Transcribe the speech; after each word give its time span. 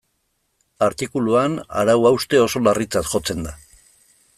Artikuluan 0.85 1.59
arau 1.83 1.97
hauste 2.13 2.43
oso 2.49 2.63
larritzat 2.69 3.13
jotzen 3.15 3.51
da. 3.51 3.59